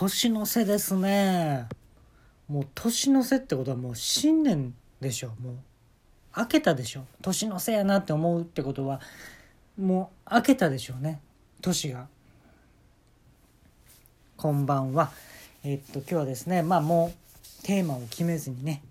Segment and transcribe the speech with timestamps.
[0.00, 1.66] 年の瀬ですね。
[2.48, 5.30] もう年の瀬ってことはもう新年でしょ。
[5.40, 5.56] もう
[6.36, 7.04] 明けたでしょ。
[7.20, 9.00] 年の瀬やなって思うってことは
[9.76, 11.20] もう明けたでしょうね。
[11.60, 12.06] 年が。
[14.36, 15.10] こんばんは。
[15.64, 18.84] えっと今日はですねまあもうテーマを決めずにね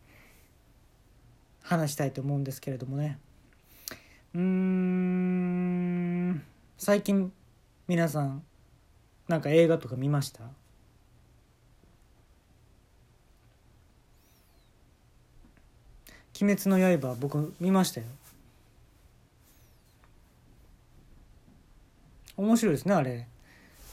[1.63, 3.17] 話したいと思うんですけれどもね。
[4.35, 6.43] うーん
[6.77, 7.31] 最近
[7.87, 8.43] 皆さん
[9.29, 10.41] なんか映画とか見ました？
[16.41, 18.07] 鬼滅の刃僕見ましたよ。
[22.35, 23.27] 面白いですねあれ。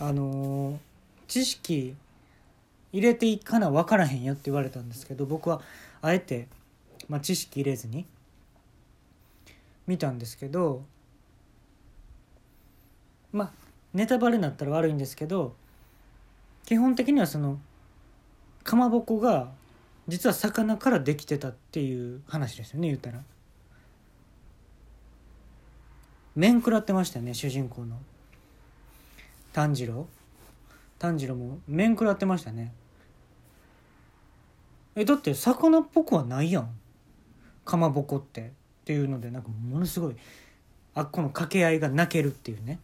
[0.00, 0.94] あのー
[1.26, 1.96] 知識
[2.92, 5.60] 入れていかな分からへんよって言われたんですけど僕は
[6.00, 6.46] あえて、
[7.08, 8.06] まあ、知識入れずに
[9.86, 10.84] 見たんですけど
[13.32, 13.50] まあ
[13.92, 15.54] ネタバレになったら悪いんですけど
[16.66, 17.58] 基本的にはその
[18.62, 19.48] かまぼこが
[20.08, 23.22] 実は魚からできてたっていう話ですよね言ったら。
[26.36, 27.96] 面食らってましたよね主人公の。
[29.52, 30.06] 炭治郎。
[30.98, 32.72] 炭治郎も面食らってましたね。
[34.96, 36.70] えだって魚っぽくはないやん。
[37.64, 38.52] かまぼこって。
[38.84, 40.16] っていうのでなんかものすごい
[40.94, 42.78] あっこの掛け合いが泣けるっていうね。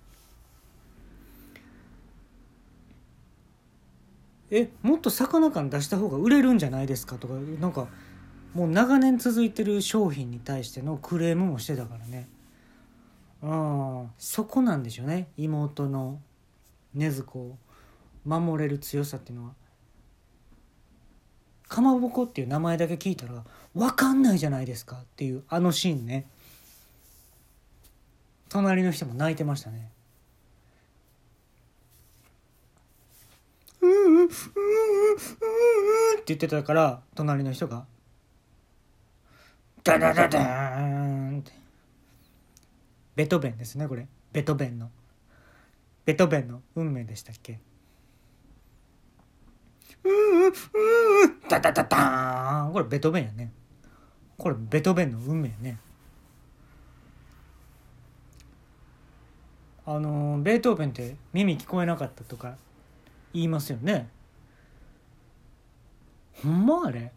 [4.50, 7.16] えもっと魚感出した方が売れるんじゃないですか？
[7.16, 7.88] とかなんか
[8.52, 12.28] もう長年続いてる商品に対してのクレームもしてたからね。
[13.42, 15.28] ああそこなんでしょうね。
[15.36, 16.20] 妹の
[16.96, 17.58] 禰豆子を
[18.24, 19.54] 守れる強さっていうのは。
[21.68, 26.26] かまぼこっていう名前だけ聞いたら分かんないじゃないですかっていうあのシーンね。
[28.48, 29.92] 隣の人も泣いてましたね。
[34.24, 35.14] うううう
[36.14, 37.84] って言ってたから隣の人が
[39.82, 41.52] ダダダダーンって
[43.16, 44.90] ベトベンですねこれベトベンの
[46.04, 47.60] ベトベンの運命でしたっけ
[50.04, 50.52] うんうん
[51.48, 53.52] ダダダダーンこれベトベンやね
[54.36, 55.78] これベトベンの運命ね
[59.92, 62.54] あのベートーベンって耳聞こえなかったとか
[63.32, 64.08] 言いますよね。
[66.42, 67.12] ほんまあれ。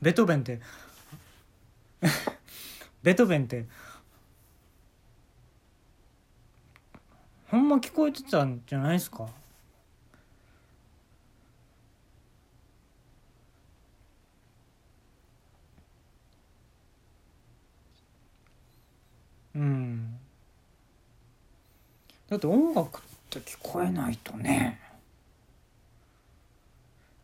[0.00, 0.60] ベトーベンって。
[3.02, 3.66] ベトーベンって。
[7.48, 9.26] ほんま聞こえてたんじゃないですか
[19.54, 20.18] うん
[22.28, 24.80] だって音楽って聞こえないとね。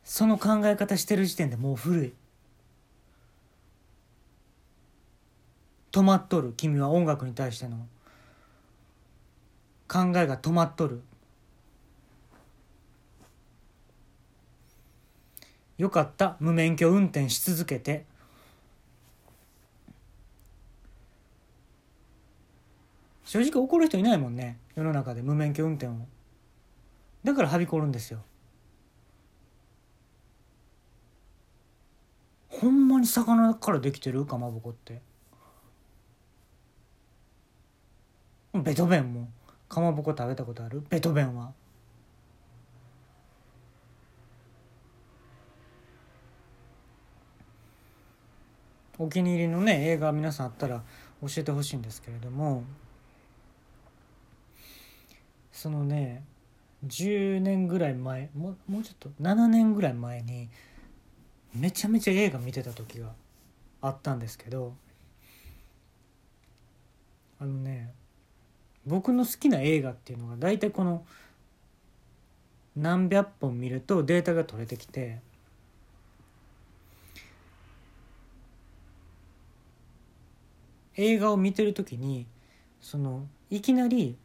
[0.03, 2.12] その考え方してる時点でもう古い。
[5.92, 6.53] 止まっとる。
[6.56, 7.87] 君は音楽に対しての。
[9.87, 11.03] 考えが止まっとる。
[15.78, 16.36] よかった。
[16.41, 18.06] 無免許運転し続けて。
[23.34, 24.61] 正直怒る人いないもんね。
[24.77, 25.97] 世の中で無免許運転を。
[27.25, 28.21] だからはびこるんですよ。
[32.49, 34.25] ほんまに魚からできてる？
[34.25, 35.03] かまぼこって。
[38.55, 39.28] ベトベンも。
[39.69, 40.84] かまぼこ食べたことある？
[40.89, 41.53] ベトベンは。
[48.97, 50.84] お気に入りのね映画皆さんあったら
[51.21, 52.62] 教えてほしいんですけれども。
[55.64, 56.22] そのね
[56.86, 60.50] 10年ぐらい前ももうちょっと7年ぐらい前に
[61.54, 63.12] めちゃめちゃ映画見てた時が
[63.80, 64.74] あったんですけど
[67.41, 67.94] あのね
[68.84, 71.06] 僕の好きな映画っていうのが大体この
[72.77, 75.22] 何百本見るとデータが取れてきて
[80.97, 82.27] 映画を見てる時に
[82.83, 84.18] そのいきなり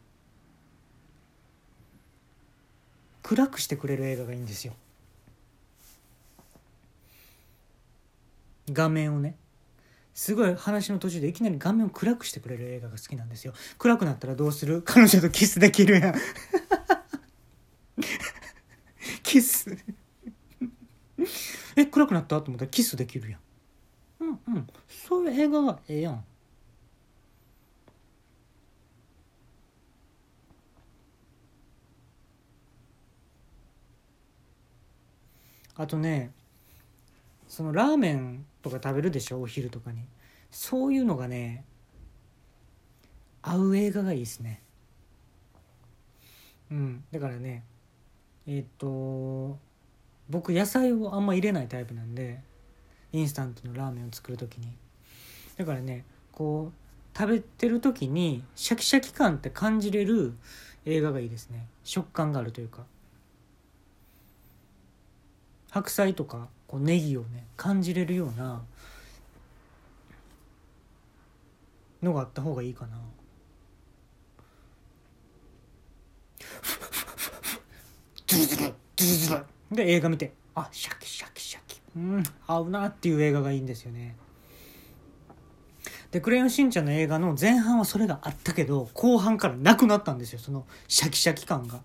[3.29, 4.73] 暗くしてくれる映画がいいんですよ。
[8.71, 9.35] 画面をね。
[10.15, 13.53] すごい話の途中でいきなり画面を暗くしてくれる映画が好きなんですよ。
[13.77, 14.81] 暗くなったらどうする？
[14.81, 16.15] 彼女とキスできるやん。
[19.21, 19.77] キス。
[21.75, 22.41] え暗くなった？
[22.41, 23.41] と思ったらキスできるやん。
[24.21, 24.67] うんうん。
[24.87, 26.25] そういう映画がええやん。
[35.79, 36.31] あとね
[37.47, 40.01] そのラーメンとか食べるでしょお昼とかに。
[40.51, 41.63] そういうのがね
[43.41, 44.61] 合う映画がいいですね。
[46.69, 47.63] うんだからね
[48.45, 49.57] えっ、と
[50.29, 52.41] 僕野菜をあんま入れないタイプなんで
[53.13, 54.67] インスタントのラーメンを作る時に。
[55.55, 56.03] だからね
[56.33, 60.33] こう食べてる時にシャキシャキ感って感じれる
[60.85, 61.67] 映画がいいですね。
[61.85, 62.83] 食感があるというか。
[65.69, 68.61] 白菜とかこうネギをね感じれるような
[72.01, 72.97] のがあった方がいいかな。
[79.71, 81.81] で映画見てあシャキシャキシャキ。
[81.95, 84.15] うん合うなっていう映画がいいんですよね。
[86.11, 91.81] で「クレヨンしんちゃん」の映画の前半はそれがあったけど後半からなくなったんですよそのシャキシャキ感が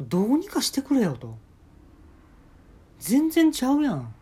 [0.00, 1.36] どうにかしてくれよと。
[2.98, 4.14] 全然ちゃうやん。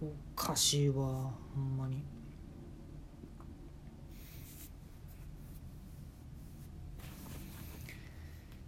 [0.00, 0.06] お
[0.36, 2.02] かしいわほんまに。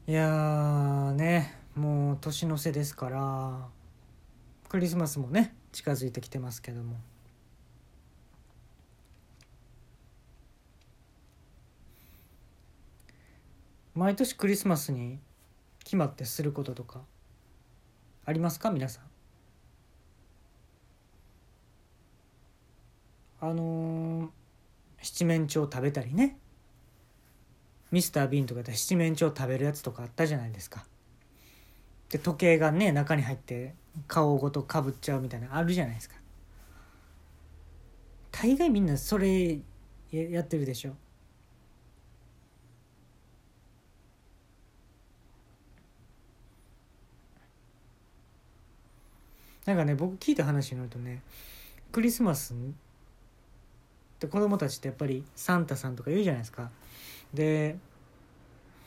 [0.07, 3.69] いやねもう年の瀬ですから
[4.69, 6.97] クリスマスもね近づいてきてますけども。
[13.95, 15.21] 毎年クリスマスに
[15.85, 17.01] 決まってすることとか
[18.25, 18.71] ありますか？
[18.71, 19.05] 皆さん。
[23.41, 24.29] あのー
[25.03, 26.39] 七面鳥食べたりね。
[27.91, 30.87] ミスター・ビーンとかで七面鳥食べるやつとかあったじゃないですか。
[32.09, 33.75] で時計がね中に入って
[34.09, 36.17] 顔ごとかぶっちゃうみたいなあるじゃないですか。
[38.33, 39.61] 大概みんなそれ
[40.11, 40.97] やってるでしょ。
[49.65, 51.23] なんかね僕聞いた話によるとね
[51.93, 52.57] クリスマスっ
[54.19, 56.71] て子供たちってやっぱりサンタさんとか言うじゃないですか
[57.33, 57.77] で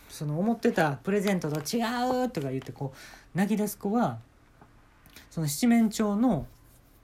[0.10, 1.82] その思ってたプレゼントと違
[2.26, 4.20] うとか言ってこう泣き出す子は
[5.30, 6.48] その七面鳥の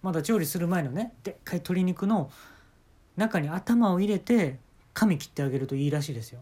[0.02, 2.32] まだ調理する前のねでっかい鶏肉の
[3.16, 4.58] 中に頭を入れて
[4.94, 6.42] 髪切ってあげるといいらしいですよ。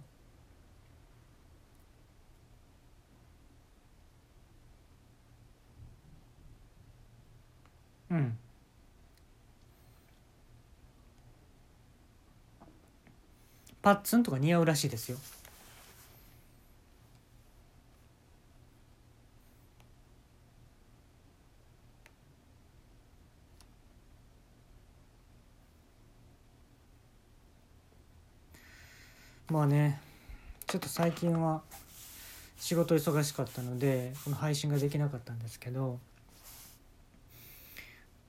[13.82, 15.18] パッツンとか似合うらしいですよ。
[29.50, 30.00] まあね
[30.66, 31.62] ちょっと最近は
[32.58, 36.00] 仕事忙しかったのでこの配信ができなかったんですけど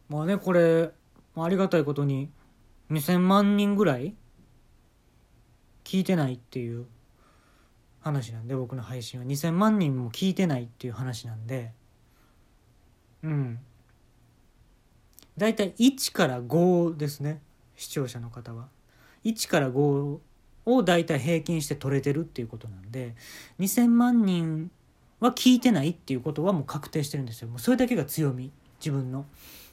[0.08, 0.90] まあねこれ
[1.36, 2.28] ありがたいことに
[2.90, 4.16] 2,000万人ぐらい
[5.84, 6.86] 聞いてないっていう
[8.00, 9.26] 話なんで僕の配信は。
[9.26, 11.72] 2,000万人も聞いてないっていう話なんで。
[13.22, 13.58] うん。
[15.36, 17.40] 大体1から5ですね
[17.76, 18.68] 視聴者の方は。
[19.24, 20.18] 1から5
[20.66, 23.14] を大体平均して取れてるっていうことなんで
[23.60, 24.70] 2,000万人
[25.20, 27.48] は聞いてないっていうことはもう確定してるんですよ。
[27.48, 29.26] もうそれだけが強み自分の。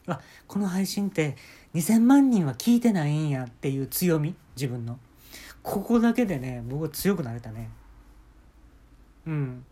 [0.08, 1.36] あこの配信って
[1.74, 5.00] 2,000万人は聞いてないんやっていう強み自分の。
[5.62, 7.70] ここだけでね僕は強くなれたね。
[9.28, 9.66] うん。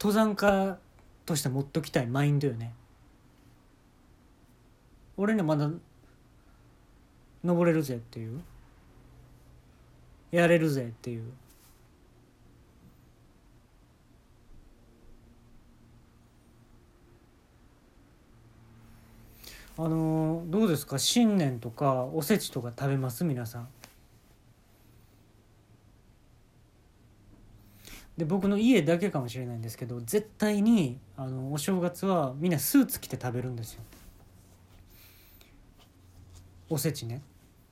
[0.00, 0.76] 登山家
[1.24, 2.74] として持っときたいマインドよね。
[5.16, 5.70] 俺ねまだ
[7.42, 8.40] 登れるぜっていう。
[10.32, 11.22] やれるぜっていう。
[19.76, 20.98] あのどうですか？
[20.98, 23.24] 新年とかおせちとか食べます？
[23.24, 23.68] 皆さん。
[28.16, 33.82] で僕の家だけかもしれないんですけど絶対にあのお正月はみんなスーツ着て食べるんですよ。
[36.70, 37.22] おせちね。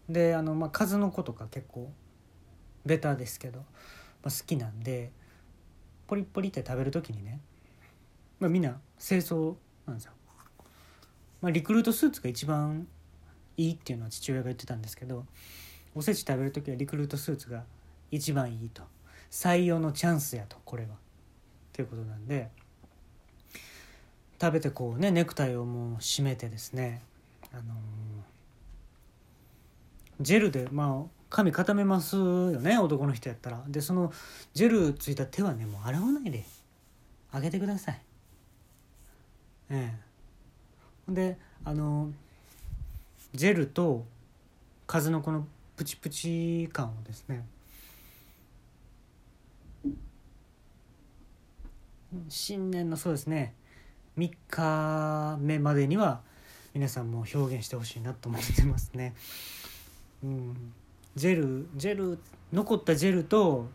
[0.08, 1.90] であの、まあ、数の子とか結構
[2.84, 3.64] ベタですけど、ま
[4.26, 5.10] あ、好きなんで
[6.06, 7.40] ポリポリって食べる時にね、
[8.40, 9.54] まあ、みんな清掃
[9.86, 10.12] なんですよ、
[11.40, 12.86] まあ、リクルートスーツが一番
[13.56, 15.24] いいっていうのは父親が言ってたんですけど
[15.94, 17.64] おせち食べる時はリクルートスーツが
[18.10, 18.82] 一番いいと。
[19.32, 20.90] 採用のチャンスやとこれは。
[21.72, 22.50] ということなんで
[24.38, 27.02] 食べてこうねネクタイをもう締めてですね
[27.52, 27.66] あのー
[30.20, 33.64] ジェルでまあ髪固めますよね男の人やったら。
[33.66, 34.12] でその
[34.52, 36.44] ジェルついた手はねもう洗わないで
[37.32, 38.00] あげてください。
[39.70, 39.94] え
[41.08, 41.12] え。
[41.12, 42.12] であの
[43.34, 44.04] ジェルと
[44.86, 47.44] 数のこのプチプチ感をですね
[52.28, 53.54] 新年のそうですね
[54.18, 56.20] 3日目までには
[56.74, 59.14] 皆さんも表現してほしいなと思ってますね。
[60.22, 60.72] うん、
[61.14, 62.18] ジェルジェル
[62.52, 63.68] 残ったジェルと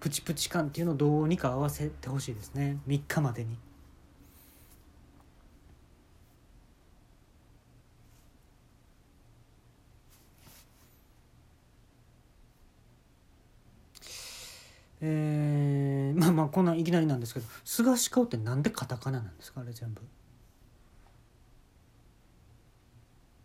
[0.00, 3.56] プチプチ感っていうのをどうにか合わせてほしいですね3日までに。
[15.02, 15.59] えー、
[16.40, 20.00] まあこんないきなりなんですけど菅氏顔ってなんでカタカナなんですかあれ全部。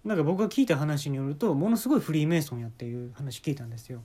[0.06, 4.02] なんか僕が聞いた話によるとものすごいフリーメイソンやっていう話聞いたんですよ。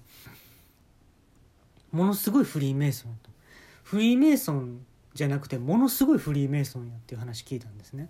[1.92, 3.30] ものすごいフリーメイソンと。
[3.85, 8.09] フリーメイソンじゃなくてものすごいフリーメイソンやっていう話聞いたんですね。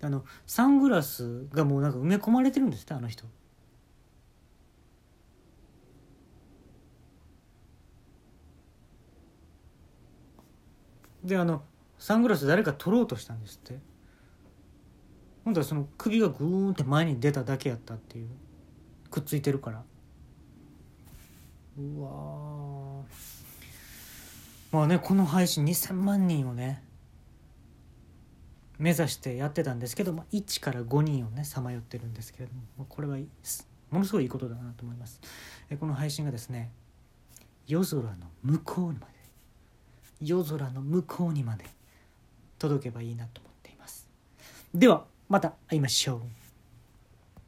[0.00, 3.24] あのサングラスがもうなんか埋め込まれてるんですってあの人。
[11.24, 11.62] であの
[11.98, 13.78] サングラス誰か取ろうとしたんですって。
[15.44, 18.28] 本当はその首がグーンって前に出ただけやったっていう。
[19.10, 19.82] くっついてるから。
[21.78, 23.02] うわ
[24.72, 26.82] まあねこの配信2,000万人をね
[28.78, 33.16] 目指してやってたんですけど、まあ、1から5人をねさまよってるんですけれども、ま、これは
[33.90, 35.20] ものすごいいいことだなと思います。
[35.70, 36.72] えこの配信がですね
[37.66, 38.12] 夜空の
[38.42, 39.12] 向こうにまで
[40.22, 41.64] 夜空の向こうにまで
[42.58, 44.08] 届けばいいなと思っています。
[44.74, 46.41] ではまた会いましょう。